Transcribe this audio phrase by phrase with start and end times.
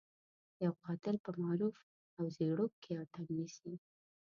[0.63, 1.77] يو قاتل په معروف
[2.17, 3.73] او زيړوک کې يو تن نيسي.